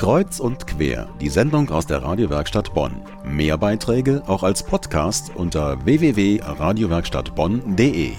Kreuz 0.00 0.40
und 0.40 0.66
quer, 0.66 1.14
die 1.20 1.28
Sendung 1.28 1.68
aus 1.68 1.86
der 1.86 2.02
Radiowerkstatt 2.02 2.72
Bonn. 2.72 3.02
Mehr 3.22 3.58
Beiträge 3.58 4.22
auch 4.26 4.42
als 4.42 4.62
Podcast 4.62 5.30
unter 5.34 5.84
www.radiowerkstattbonn.de. 5.84 8.12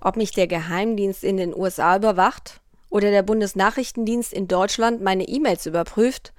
Ob 0.00 0.16
mich 0.16 0.32
der 0.32 0.48
Geheimdienst 0.48 1.22
in 1.22 1.36
den 1.36 1.54
USA 1.54 1.96
überwacht 1.96 2.60
oder 2.88 3.12
der 3.12 3.22
Bundesnachrichtendienst 3.22 4.32
in 4.32 4.48
Deutschland 4.48 5.00
meine 5.00 5.28
E-Mails 5.28 5.66
überprüft, 5.66 6.32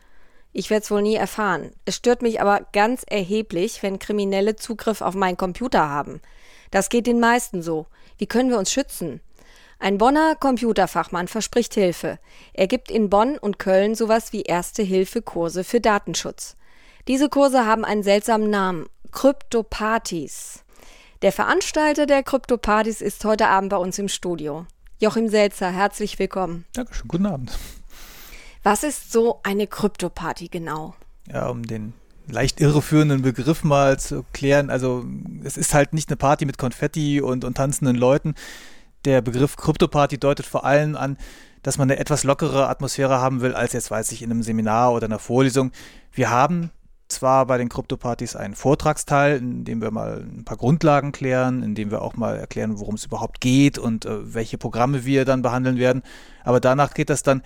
ich 0.51 0.69
werde 0.69 0.83
es 0.83 0.91
wohl 0.91 1.01
nie 1.01 1.15
erfahren. 1.15 1.71
Es 1.85 1.95
stört 1.95 2.21
mich 2.21 2.41
aber 2.41 2.67
ganz 2.73 3.05
erheblich, 3.09 3.81
wenn 3.83 3.99
Kriminelle 3.99 4.57
Zugriff 4.57 4.99
auf 4.99 5.15
meinen 5.15 5.37
Computer 5.37 5.87
haben. 5.87 6.19
Das 6.71 6.89
geht 6.89 7.07
den 7.07 7.21
meisten 7.21 7.61
so. 7.61 7.85
Wie 8.17 8.27
können 8.27 8.49
wir 8.49 8.59
uns 8.59 8.73
schützen? 8.73 9.21
Ein 9.81 9.97
Bonner 9.97 10.35
Computerfachmann 10.35 11.27
verspricht 11.27 11.73
Hilfe. 11.73 12.19
Er 12.53 12.67
gibt 12.67 12.91
in 12.91 13.09
Bonn 13.09 13.39
und 13.39 13.57
Köln 13.57 13.95
sowas 13.95 14.31
wie 14.31 14.43
Erste-Hilfe-Kurse 14.43 15.63
für 15.63 15.81
Datenschutz. 15.81 16.55
Diese 17.07 17.29
Kurse 17.29 17.65
haben 17.65 17.83
einen 17.83 18.03
seltsamen 18.03 18.51
Namen. 18.51 18.85
Kryptopartys. 19.11 20.63
Der 21.23 21.31
Veranstalter 21.31 22.05
der 22.05 22.21
Kryptopartys 22.21 23.01
ist 23.01 23.25
heute 23.25 23.47
Abend 23.47 23.71
bei 23.71 23.77
uns 23.77 23.97
im 23.97 24.07
Studio. 24.07 24.67
Joachim 24.99 25.29
Selzer, 25.29 25.71
herzlich 25.71 26.19
willkommen. 26.19 26.65
Dankeschön, 26.73 27.07
guten 27.07 27.25
Abend. 27.25 27.57
Was 28.61 28.83
ist 28.83 29.11
so 29.11 29.39
eine 29.41 29.65
Kryptoparty 29.65 30.49
genau? 30.49 30.93
Ja, 31.27 31.47
um 31.47 31.65
den 31.65 31.93
leicht 32.27 32.61
irreführenden 32.61 33.23
Begriff 33.23 33.63
mal 33.63 33.99
zu 33.99 34.25
klären. 34.31 34.69
Also 34.69 35.03
es 35.43 35.57
ist 35.57 35.73
halt 35.73 35.93
nicht 35.93 36.09
eine 36.09 36.17
Party 36.17 36.45
mit 36.45 36.59
Konfetti 36.59 37.19
und, 37.19 37.43
und 37.43 37.57
tanzenden 37.57 37.95
Leuten, 37.95 38.35
der 39.05 39.21
Begriff 39.21 39.55
Kryptoparty 39.55 40.17
deutet 40.17 40.45
vor 40.45 40.65
allem 40.65 40.95
an, 40.95 41.17
dass 41.63 41.77
man 41.77 41.89
eine 41.89 41.99
etwas 41.99 42.23
lockere 42.23 42.69
Atmosphäre 42.69 43.19
haben 43.19 43.41
will, 43.41 43.53
als 43.53 43.73
jetzt 43.73 43.91
weiß 43.91 44.11
ich 44.11 44.21
in 44.21 44.31
einem 44.31 44.43
Seminar 44.43 44.93
oder 44.93 45.05
einer 45.05 45.19
Vorlesung. 45.19 45.71
Wir 46.11 46.29
haben 46.29 46.71
zwar 47.07 47.45
bei 47.45 47.57
den 47.57 47.69
Kryptopartys 47.69 48.35
einen 48.35 48.55
Vortragsteil, 48.55 49.37
in 49.37 49.65
dem 49.65 49.81
wir 49.81 49.91
mal 49.91 50.21
ein 50.21 50.45
paar 50.45 50.57
Grundlagen 50.57 51.11
klären, 51.11 51.61
in 51.61 51.75
dem 51.75 51.91
wir 51.91 52.01
auch 52.01 52.15
mal 52.15 52.37
erklären, 52.37 52.79
worum 52.79 52.95
es 52.95 53.05
überhaupt 53.05 53.41
geht 53.41 53.77
und 53.77 54.05
äh, 54.05 54.33
welche 54.33 54.57
Programme 54.57 55.05
wir 55.05 55.25
dann 55.25 55.41
behandeln 55.41 55.77
werden. 55.77 56.03
Aber 56.43 56.59
danach 56.59 56.93
geht 56.93 57.09
das 57.09 57.21
dann 57.21 57.41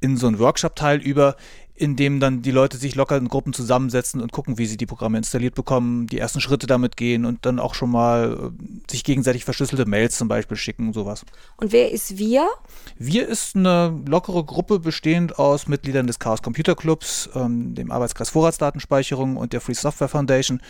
in 0.00 0.16
so 0.16 0.26
einen 0.26 0.38
Workshop-Teil 0.38 1.00
über, 1.00 1.36
in 1.74 1.96
dem 1.96 2.20
dann 2.20 2.42
die 2.42 2.50
Leute 2.50 2.76
sich 2.76 2.94
locker 2.94 3.16
in 3.16 3.28
Gruppen 3.28 3.52
zusammensetzen 3.52 4.20
und 4.20 4.32
gucken, 4.32 4.58
wie 4.58 4.66
sie 4.66 4.76
die 4.76 4.86
Programme 4.86 5.18
installiert 5.18 5.54
bekommen, 5.54 6.06
die 6.06 6.18
ersten 6.18 6.40
Schritte 6.40 6.66
damit 6.66 6.96
gehen 6.96 7.24
und 7.24 7.46
dann 7.46 7.58
auch 7.58 7.74
schon 7.74 7.90
mal 7.90 8.32
äh, 8.32 8.64
sich 8.90 9.04
gegenseitig 9.04 9.44
verschlüsselte 9.44 9.86
Mails 9.86 10.16
zum 10.16 10.28
Beispiel 10.28 10.56
schicken, 10.56 10.92
sowas. 10.92 11.24
Und 11.56 11.72
wer 11.72 11.92
ist 11.92 12.18
wir? 12.18 12.48
Wir 12.96 13.28
ist 13.28 13.56
eine 13.56 14.00
lockere 14.06 14.44
Gruppe 14.44 14.78
bestehend 14.78 15.38
aus 15.38 15.68
Mitgliedern 15.68 16.06
des 16.06 16.18
Chaos 16.18 16.42
Computer 16.42 16.74
Clubs, 16.74 17.28
ähm, 17.34 17.74
dem 17.74 17.90
Arbeitskreis 17.90 18.30
Vorratsdatenspeicherung 18.30 19.36
und 19.36 19.52
der 19.52 19.60
Free 19.60 19.74
Software 19.74 20.08
Foundation, 20.08 20.60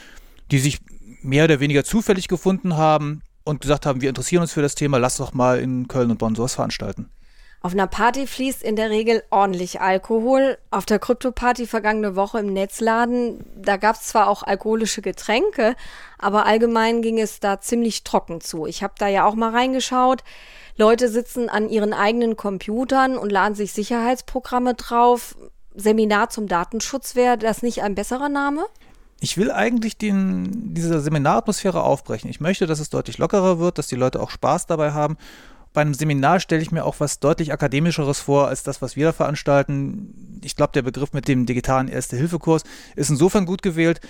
die 0.50 0.58
sich 0.58 0.78
mehr 1.22 1.44
oder 1.44 1.60
weniger 1.60 1.84
zufällig 1.84 2.28
gefunden 2.28 2.76
haben 2.76 3.22
und 3.44 3.60
gesagt 3.60 3.86
haben, 3.86 4.00
wir 4.00 4.08
interessieren 4.08 4.42
uns 4.42 4.52
für 4.52 4.62
das 4.62 4.74
Thema, 4.74 4.98
lass 4.98 5.16
doch 5.16 5.32
mal 5.32 5.58
in 5.58 5.88
Köln 5.88 6.10
und 6.10 6.18
Bonn 6.18 6.34
sowas 6.34 6.54
veranstalten. 6.54 7.10
Auf 7.60 7.72
einer 7.72 7.88
Party 7.88 8.28
fließt 8.28 8.62
in 8.62 8.76
der 8.76 8.88
Regel 8.90 9.24
ordentlich 9.30 9.80
Alkohol. 9.80 10.58
Auf 10.70 10.86
der 10.86 11.00
Krypto-Party 11.00 11.66
vergangene 11.66 12.14
Woche 12.14 12.38
im 12.38 12.52
Netzladen, 12.52 13.44
da 13.56 13.76
gab 13.76 13.96
es 13.96 14.02
zwar 14.02 14.28
auch 14.28 14.44
alkoholische 14.44 15.02
Getränke, 15.02 15.74
aber 16.18 16.46
allgemein 16.46 17.02
ging 17.02 17.18
es 17.18 17.40
da 17.40 17.60
ziemlich 17.60 18.04
trocken 18.04 18.40
zu. 18.40 18.66
Ich 18.66 18.84
habe 18.84 18.94
da 18.98 19.08
ja 19.08 19.24
auch 19.24 19.34
mal 19.34 19.50
reingeschaut. 19.50 20.22
Leute 20.76 21.08
sitzen 21.08 21.48
an 21.48 21.68
ihren 21.68 21.92
eigenen 21.92 22.36
Computern 22.36 23.18
und 23.18 23.32
laden 23.32 23.56
sich 23.56 23.72
Sicherheitsprogramme 23.72 24.74
drauf. 24.74 25.36
Seminar 25.74 26.30
zum 26.30 26.46
Datenschutz 26.46 27.16
wäre 27.16 27.38
das 27.38 27.62
nicht 27.62 27.82
ein 27.82 27.96
besserer 27.96 28.28
Name? 28.28 28.66
Ich 29.20 29.36
will 29.36 29.50
eigentlich 29.50 29.98
den, 29.98 30.74
diese 30.74 31.00
Seminaratmosphäre 31.00 31.82
aufbrechen. 31.82 32.30
Ich 32.30 32.38
möchte, 32.38 32.66
dass 32.66 32.78
es 32.78 32.88
deutlich 32.88 33.18
lockerer 33.18 33.58
wird, 33.58 33.78
dass 33.78 33.88
die 33.88 33.96
Leute 33.96 34.20
auch 34.20 34.30
Spaß 34.30 34.66
dabei 34.66 34.92
haben 34.92 35.16
bei 35.78 35.82
einem 35.82 35.94
Seminar 35.94 36.40
stelle 36.40 36.60
ich 36.60 36.72
mir 36.72 36.84
auch 36.84 36.98
was 36.98 37.20
deutlich 37.20 37.52
akademischeres 37.52 38.18
vor 38.18 38.48
als 38.48 38.64
das, 38.64 38.82
was 38.82 38.96
wir 38.96 39.06
da 39.06 39.12
veranstalten. 39.12 40.40
Ich 40.42 40.56
glaube, 40.56 40.72
der 40.72 40.82
Begriff 40.82 41.12
mit 41.12 41.28
dem 41.28 41.46
digitalen 41.46 41.86
Erste-Hilfe-Kurs 41.86 42.64
ist 42.96 43.10
insofern 43.10 43.46
gut 43.46 43.62
gewählt, 43.62 44.00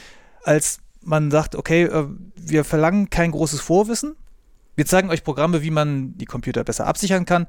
als 0.44 0.78
man 1.02 1.30
sagt, 1.30 1.56
okay, 1.56 1.82
äh, 1.82 2.06
wir 2.36 2.64
verlangen 2.64 3.10
kein 3.10 3.32
großes 3.32 3.60
Vorwissen. 3.60 4.16
Wir 4.76 4.86
zeigen 4.86 5.10
euch 5.10 5.24
Programme, 5.24 5.62
wie 5.62 5.70
man 5.70 6.16
die 6.16 6.24
Computer 6.24 6.64
besser 6.64 6.86
absichern 6.86 7.26
kann 7.26 7.46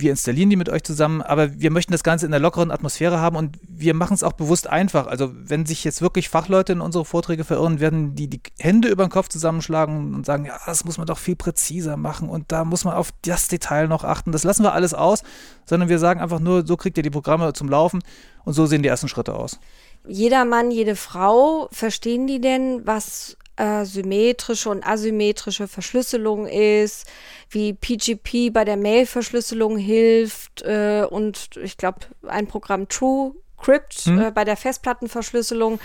wir 0.00 0.10
installieren 0.10 0.50
die 0.50 0.56
mit 0.56 0.68
euch 0.68 0.82
zusammen, 0.82 1.22
aber 1.22 1.60
wir 1.60 1.70
möchten 1.70 1.92
das 1.92 2.02
Ganze 2.02 2.26
in 2.26 2.32
einer 2.32 2.42
lockeren 2.42 2.70
Atmosphäre 2.70 3.20
haben 3.20 3.36
und 3.36 3.58
wir 3.68 3.94
machen 3.94 4.14
es 4.14 4.22
auch 4.22 4.32
bewusst 4.32 4.68
einfach. 4.68 5.06
Also 5.06 5.30
wenn 5.32 5.66
sich 5.66 5.84
jetzt 5.84 6.02
wirklich 6.02 6.28
Fachleute 6.28 6.72
in 6.72 6.80
unsere 6.80 7.04
Vorträge 7.04 7.44
verirren, 7.44 7.80
werden 7.80 8.14
die 8.14 8.28
die 8.28 8.40
Hände 8.58 8.88
über 8.88 9.04
den 9.04 9.10
Kopf 9.10 9.28
zusammenschlagen 9.28 10.14
und 10.14 10.26
sagen, 10.26 10.44
ja, 10.44 10.58
das 10.66 10.84
muss 10.84 10.98
man 10.98 11.06
doch 11.06 11.18
viel 11.18 11.36
präziser 11.36 11.96
machen 11.96 12.28
und 12.28 12.52
da 12.52 12.64
muss 12.64 12.84
man 12.84 12.94
auf 12.94 13.10
das 13.22 13.48
Detail 13.48 13.88
noch 13.88 14.04
achten. 14.04 14.32
Das 14.32 14.44
lassen 14.44 14.62
wir 14.62 14.72
alles 14.72 14.94
aus, 14.94 15.22
sondern 15.64 15.88
wir 15.88 15.98
sagen 15.98 16.20
einfach 16.20 16.40
nur, 16.40 16.66
so 16.66 16.76
kriegt 16.76 16.96
ihr 16.96 17.02
die 17.02 17.10
Programme 17.10 17.52
zum 17.52 17.68
Laufen 17.68 18.02
und 18.44 18.54
so 18.54 18.66
sehen 18.66 18.82
die 18.82 18.88
ersten 18.88 19.08
Schritte 19.08 19.34
aus. 19.34 19.60
Jeder 20.06 20.44
Mann, 20.44 20.70
jede 20.70 20.96
Frau, 20.96 21.68
verstehen 21.72 22.26
die 22.26 22.40
denn, 22.40 22.82
was 22.86 23.36
äh, 23.60 23.84
symmetrische 23.84 24.70
und 24.70 24.86
asymmetrische 24.86 25.68
Verschlüsselung 25.68 26.46
ist, 26.46 27.06
wie 27.50 27.74
PGP 27.74 28.52
bei 28.52 28.64
der 28.64 28.76
Mail-Verschlüsselung 28.76 29.76
hilft 29.76 30.62
äh, 30.62 31.04
und 31.08 31.50
ich 31.62 31.76
glaube 31.76 32.00
ein 32.26 32.46
Programm 32.46 32.88
True 32.88 33.34
Crypt 33.58 33.94
hm. 34.06 34.18
äh, 34.18 34.30
bei 34.30 34.44
der 34.44 34.56
Festplattenverschlüsselung. 34.56 35.78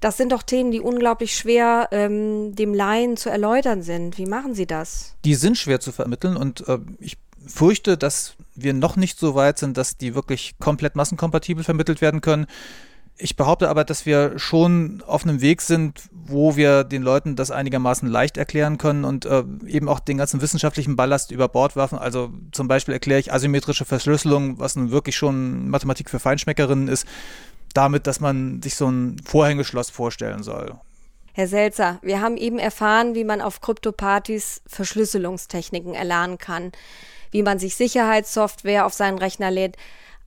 Das 0.00 0.16
sind 0.16 0.32
doch 0.32 0.42
Themen, 0.42 0.70
die 0.70 0.80
unglaublich 0.80 1.36
schwer 1.36 1.88
ähm, 1.92 2.54
dem 2.54 2.72
Laien 2.72 3.18
zu 3.18 3.28
erläutern 3.28 3.82
sind. 3.82 4.16
Wie 4.16 4.26
machen 4.26 4.54
Sie 4.54 4.66
das? 4.66 5.14
Die 5.26 5.34
sind 5.34 5.58
schwer 5.58 5.80
zu 5.80 5.92
vermitteln 5.92 6.36
und 6.36 6.66
äh, 6.66 6.78
ich 6.98 7.18
fürchte, 7.46 7.98
dass 7.98 8.34
wir 8.54 8.72
noch 8.72 8.96
nicht 8.96 9.18
so 9.18 9.34
weit 9.34 9.58
sind, 9.58 9.76
dass 9.76 9.96
die 9.96 10.14
wirklich 10.14 10.54
komplett 10.58 10.96
massenkompatibel 10.96 11.62
vermittelt 11.62 12.00
werden 12.00 12.20
können. 12.20 12.46
Ich 13.20 13.34
behaupte 13.34 13.68
aber, 13.68 13.82
dass 13.84 14.06
wir 14.06 14.38
schon 14.38 15.02
auf 15.06 15.24
einem 15.24 15.40
Weg 15.40 15.60
sind, 15.60 16.02
wo 16.12 16.54
wir 16.54 16.84
den 16.84 17.02
Leuten 17.02 17.34
das 17.34 17.50
einigermaßen 17.50 18.08
leicht 18.08 18.36
erklären 18.36 18.78
können 18.78 19.04
und 19.04 19.24
äh, 19.24 19.42
eben 19.66 19.88
auch 19.88 19.98
den 19.98 20.18
ganzen 20.18 20.40
wissenschaftlichen 20.40 20.94
Ballast 20.94 21.32
über 21.32 21.48
Bord 21.48 21.74
werfen. 21.74 21.98
Also 21.98 22.30
zum 22.52 22.68
Beispiel 22.68 22.94
erkläre 22.94 23.18
ich 23.18 23.32
asymmetrische 23.32 23.84
Verschlüsselung, 23.84 24.60
was 24.60 24.76
nun 24.76 24.92
wirklich 24.92 25.16
schon 25.16 25.68
Mathematik 25.68 26.10
für 26.10 26.20
Feinschmeckerinnen 26.20 26.86
ist, 26.86 27.06
damit, 27.74 28.06
dass 28.06 28.20
man 28.20 28.62
sich 28.62 28.76
so 28.76 28.88
ein 28.88 29.16
Vorhängeschloss 29.24 29.90
vorstellen 29.90 30.44
soll. 30.44 30.74
Herr 31.32 31.48
Selzer, 31.48 31.98
wir 32.02 32.20
haben 32.20 32.36
eben 32.36 32.58
erfahren, 32.58 33.14
wie 33.16 33.24
man 33.24 33.40
auf 33.40 33.60
Kryptopartys 33.60 34.62
Verschlüsselungstechniken 34.66 35.94
erlernen 35.94 36.38
kann, 36.38 36.72
wie 37.32 37.42
man 37.42 37.58
sich 37.58 37.74
Sicherheitssoftware 37.74 38.86
auf 38.86 38.92
seinen 38.92 39.18
Rechner 39.18 39.50
lädt. 39.50 39.76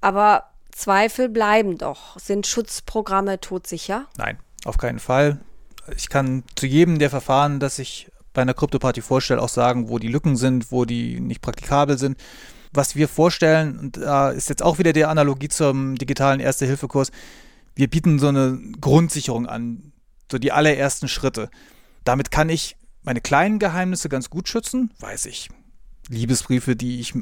Aber 0.01 0.50
Zweifel 0.71 1.29
bleiben 1.29 1.77
doch. 1.77 2.17
Sind 2.19 2.47
Schutzprogramme 2.47 3.39
todsicher? 3.39 4.07
Nein, 4.17 4.37
auf 4.65 4.77
keinen 4.77 4.99
Fall. 4.99 5.39
Ich 5.95 6.09
kann 6.09 6.43
zu 6.55 6.65
jedem 6.65 6.99
der 6.99 7.09
Verfahren, 7.09 7.59
das 7.59 7.79
ich 7.79 8.11
bei 8.33 8.41
einer 8.41 8.53
Kryptoparty 8.53 9.01
vorstelle, 9.01 9.41
auch 9.41 9.49
sagen, 9.49 9.89
wo 9.89 9.99
die 9.99 10.07
Lücken 10.07 10.35
sind, 10.35 10.71
wo 10.71 10.85
die 10.85 11.19
nicht 11.19 11.41
praktikabel 11.41 11.97
sind. 11.97 12.17
Was 12.73 12.95
wir 12.95 13.09
vorstellen, 13.09 13.77
und 13.77 13.97
da 13.97 14.29
ist 14.29 14.47
jetzt 14.49 14.63
auch 14.63 14.79
wieder 14.79 14.93
der 14.93 15.09
Analogie 15.09 15.49
zum 15.49 15.95
digitalen 15.95 16.39
Erste-Hilfe-Kurs, 16.39 17.11
wir 17.75 17.89
bieten 17.89 18.19
so 18.19 18.27
eine 18.27 18.59
Grundsicherung 18.79 19.47
an, 19.47 19.91
so 20.31 20.37
die 20.37 20.51
allerersten 20.51 21.07
Schritte. 21.07 21.49
Damit 22.03 22.31
kann 22.31 22.49
ich 22.49 22.77
meine 23.03 23.21
kleinen 23.21 23.59
Geheimnisse 23.59 24.07
ganz 24.07 24.29
gut 24.29 24.47
schützen, 24.47 24.93
weiß 24.99 25.25
ich. 25.25 25.49
Liebesbriefe, 26.07 26.75
die 26.75 26.99
ich 26.99 27.13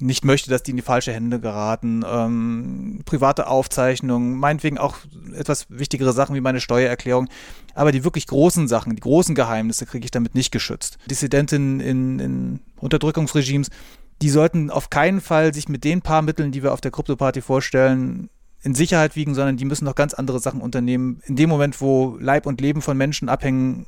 nicht 0.00 0.24
möchte, 0.24 0.50
dass 0.50 0.62
die 0.62 0.72
in 0.72 0.76
die 0.76 0.82
falsche 0.82 1.12
Hände 1.12 1.40
geraten, 1.40 2.04
ähm, 2.06 3.00
private 3.04 3.46
Aufzeichnungen, 3.46 4.36
meinetwegen 4.36 4.78
auch 4.78 4.96
etwas 5.34 5.66
wichtigere 5.68 6.12
Sachen 6.12 6.34
wie 6.34 6.40
meine 6.40 6.60
Steuererklärung. 6.60 7.28
Aber 7.74 7.92
die 7.92 8.04
wirklich 8.04 8.26
großen 8.26 8.68
Sachen, 8.68 8.94
die 8.94 9.00
großen 9.00 9.34
Geheimnisse 9.34 9.86
kriege 9.86 10.04
ich 10.04 10.10
damit 10.10 10.34
nicht 10.34 10.50
geschützt. 10.50 10.98
Dissidentinnen 11.10 11.80
in, 11.80 12.18
in 12.18 12.60
Unterdrückungsregimes, 12.78 13.70
die 14.22 14.30
sollten 14.30 14.70
auf 14.70 14.90
keinen 14.90 15.20
Fall 15.20 15.52
sich 15.52 15.68
mit 15.68 15.84
den 15.84 16.02
paar 16.02 16.22
Mitteln, 16.22 16.52
die 16.52 16.62
wir 16.62 16.72
auf 16.72 16.80
der 16.80 16.90
Krypto-Party 16.90 17.42
vorstellen, 17.42 18.30
in 18.62 18.74
Sicherheit 18.74 19.14
wiegen, 19.14 19.34
sondern 19.34 19.56
die 19.56 19.64
müssen 19.64 19.84
noch 19.84 19.94
ganz 19.94 20.14
andere 20.14 20.40
Sachen 20.40 20.60
unternehmen. 20.60 21.20
In 21.26 21.36
dem 21.36 21.48
Moment, 21.48 21.80
wo 21.80 22.16
Leib 22.18 22.46
und 22.46 22.60
Leben 22.60 22.82
von 22.82 22.96
Menschen 22.96 23.28
abhängen, 23.28 23.86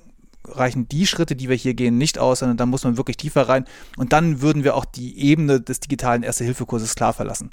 reichen 0.52 0.88
die 0.88 1.06
Schritte, 1.06 1.36
die 1.36 1.48
wir 1.48 1.56
hier 1.56 1.74
gehen, 1.74 1.98
nicht 1.98 2.18
aus, 2.18 2.40
sondern 2.40 2.56
da 2.56 2.66
muss 2.66 2.84
man 2.84 2.96
wirklich 2.96 3.16
tiefer 3.16 3.48
rein. 3.48 3.64
Und 3.96 4.12
dann 4.12 4.40
würden 4.40 4.64
wir 4.64 4.74
auch 4.74 4.84
die 4.84 5.18
Ebene 5.18 5.60
des 5.60 5.80
digitalen 5.80 6.22
Erste-Hilfe-Kurses 6.22 6.94
klar 6.94 7.12
verlassen. 7.12 7.50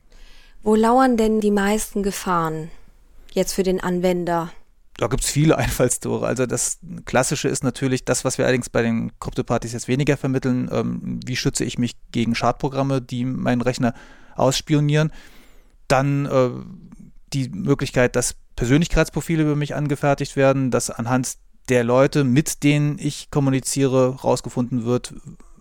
Wo 0.64 0.76
lauern 0.76 1.18
denn 1.18 1.42
die 1.42 1.52
meisten 1.52 2.04
Gefahren 2.04 2.70
jetzt 3.34 3.54
für 3.54 3.64
den 3.64 3.80
Anwender? 3.80 4.52
Da 4.98 5.08
gibt 5.08 5.24
es 5.24 5.30
viele 5.30 5.58
Einfallstore. 5.60 6.26
Also 6.26 6.46
das 6.46 6.80
Klassische 7.06 7.48
ist 7.48 7.64
natürlich 7.64 8.06
das, 8.06 8.26
was 8.26 8.38
wir 8.38 8.46
allerdings 8.46 8.70
bei 8.70 8.82
den 8.82 9.12
Kryptopartys 9.20 9.74
jetzt 9.74 9.88
weniger 9.88 10.18
vermitteln. 10.18 10.70
Ähm, 10.72 11.20
wie 11.26 11.36
schütze 11.36 11.64
ich 11.64 11.78
mich 11.78 11.94
gegen 12.12 12.36
Schadprogramme, 12.36 13.02
die 13.02 13.26
meinen 13.26 13.62
Rechner 13.62 13.94
ausspionieren? 14.36 15.12
Dann 15.88 16.26
äh, 16.26 16.50
die 17.34 17.50
Möglichkeit, 17.50 18.16
dass 18.16 18.36
Persönlichkeitsprofile 18.56 19.44
über 19.44 19.56
mich 19.56 19.76
angefertigt 19.76 20.36
werden, 20.36 20.72
dass 20.72 20.90
anhand 20.90 21.38
der 21.70 21.84
Leute, 21.84 22.24
mit 22.24 22.64
denen 22.64 22.98
ich 23.00 23.32
kommuniziere, 23.32 24.22
rausgefunden 24.22 24.86
wird, 24.86 25.14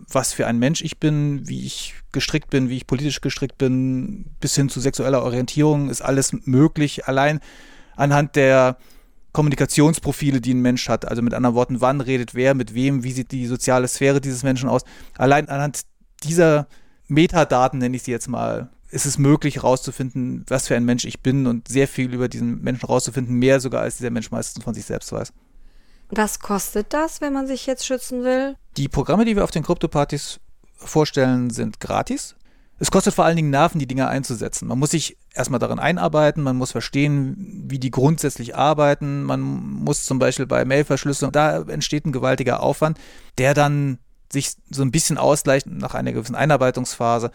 was 0.09 0.33
für 0.33 0.47
ein 0.47 0.59
Mensch 0.59 0.83
ich 0.83 0.99
bin, 0.99 1.49
wie 1.49 1.65
ich 1.65 1.95
gestrickt 2.13 2.51
bin, 2.51 2.69
wie 2.69 2.77
ich 2.77 2.87
politisch 2.87 3.21
gestrickt 3.21 3.59
bin, 3.59 4.27
bis 4.41 4.55
hin 4.55 4.69
zu 4.69 4.81
sexueller 4.81 5.23
Orientierung 5.23 5.89
ist 5.89 6.03
alles 6.03 6.33
möglich. 6.45 7.07
Allein 7.07 7.41
anhand 7.97 8.37
der 8.37 8.77
Kommunikationsprofile, 9.33 10.41
die 10.41 10.55
ein 10.55 10.63
Mensch 10.63 10.89
hat. 10.89 11.07
Also 11.07 11.23
mit 11.23 11.35
anderen 11.35 11.57
Worten, 11.57 11.81
wann 11.81 12.01
redet 12.01 12.35
wer, 12.35 12.55
mit 12.55 12.75
wem, 12.75 13.03
wie 13.03 13.13
sieht 13.13 13.33
die 13.33 13.47
soziale 13.47 13.89
Sphäre 13.89 14.21
dieses 14.21 14.43
Menschen 14.43 14.69
aus. 14.69 14.83
Allein 15.17 15.49
anhand 15.49 15.83
dieser 16.23 16.69
Metadaten, 17.09 17.79
nenne 17.79 17.97
ich 17.97 18.03
sie 18.03 18.13
jetzt 18.13 18.29
mal, 18.29 18.71
ist 18.91 19.07
es 19.07 19.19
möglich 19.19 19.57
herauszufinden, 19.57 20.45
was 20.49 20.69
für 20.69 20.77
ein 20.77 20.85
Mensch 20.85 21.05
ich 21.05 21.21
bin 21.21 21.49
und 21.49 21.67
sehr 21.67 21.89
viel 21.89 22.15
über 22.15 22.29
diesen 22.29 22.63
Menschen 22.63 22.83
herauszufinden, 22.83 23.35
mehr 23.35 23.59
sogar 23.59 23.83
als 23.83 23.97
dieser 23.97 24.11
Mensch 24.11 24.31
meistens 24.31 24.63
von 24.63 24.73
sich 24.73 24.85
selbst 24.85 25.11
weiß. 25.11 25.33
Was 26.11 26.41
kostet 26.41 26.93
das, 26.93 27.21
wenn 27.21 27.33
man 27.33 27.47
sich 27.47 27.67
jetzt 27.67 27.87
schützen 27.87 28.25
will? 28.25 28.57
Die 28.77 28.89
Programme, 28.89 29.25
die 29.25 29.37
wir 29.37 29.45
auf 29.45 29.51
den 29.51 29.63
Krypto-Partys 29.63 30.41
vorstellen, 30.77 31.51
sind 31.51 31.81
gratis. 31.81 32.37
Es 32.79 32.91
kostet 32.91 33.15
vor 33.15 33.25
allen 33.25 33.37
Dingen 33.37 33.51
Nerven, 33.51 33.79
die 33.79 33.87
Dinge 33.87 34.09
einzusetzen. 34.09 34.67
Man 34.67 34.79
muss 34.79 34.91
sich 34.91 35.17
erstmal 35.33 35.61
darin 35.61 35.79
einarbeiten, 35.79 36.43
man 36.43 36.57
muss 36.57 36.73
verstehen, 36.73 37.65
wie 37.69 37.79
die 37.79 37.91
grundsätzlich 37.91 38.57
arbeiten. 38.57 39.23
Man 39.23 39.41
muss 39.41 40.05
zum 40.05 40.19
Beispiel 40.19 40.47
bei 40.47 40.65
Mailverschlüsselung, 40.65 41.33
da 41.33 41.63
entsteht 41.63 42.05
ein 42.05 42.13
gewaltiger 42.13 42.61
Aufwand, 42.61 42.99
der 43.39 43.55
dann 43.55 43.99
sich 44.31 44.55
so 44.71 44.83
ein 44.83 44.91
bisschen 44.91 45.19
ausgleicht 45.19 45.67
nach 45.67 45.95
einer 45.95 46.13
gewissen 46.13 46.35
Einarbeitungsphase 46.35 47.31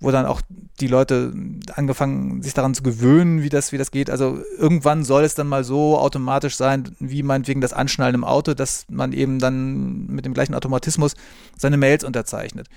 wo 0.00 0.10
dann 0.10 0.26
auch 0.26 0.40
die 0.80 0.86
Leute 0.86 1.32
angefangen, 1.74 2.42
sich 2.42 2.54
daran 2.54 2.74
zu 2.74 2.82
gewöhnen, 2.82 3.42
wie 3.42 3.50
das, 3.50 3.72
wie 3.72 3.78
das 3.78 3.90
geht. 3.90 4.10
Also 4.10 4.38
irgendwann 4.58 5.04
soll 5.04 5.24
es 5.24 5.34
dann 5.34 5.46
mal 5.46 5.62
so 5.62 5.98
automatisch 5.98 6.56
sein, 6.56 6.96
wie 6.98 7.22
meinetwegen 7.22 7.60
das 7.60 7.72
Anschnallen 7.72 8.14
im 8.14 8.24
Auto, 8.24 8.54
dass 8.54 8.86
man 8.88 9.12
eben 9.12 9.38
dann 9.38 10.06
mit 10.06 10.24
dem 10.24 10.34
gleichen 10.34 10.54
Automatismus 10.54 11.14
seine 11.56 11.76
Mails 11.76 12.04
unterzeichnet. 12.04 12.68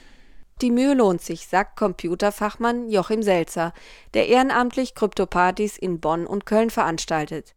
Die 0.62 0.72
Mühe 0.72 0.94
lohnt 0.94 1.22
sich, 1.22 1.48
sagt 1.48 1.78
Computerfachmann 1.78 2.90
Joachim 2.90 3.24
Selzer, 3.24 3.74
der 4.14 4.28
ehrenamtlich 4.28 4.96
Kryptopartys 4.96 5.78
in 5.78 6.00
Bonn 6.00 6.26
und 6.26 6.46
Köln 6.46 6.70
veranstaltet. 6.70 7.52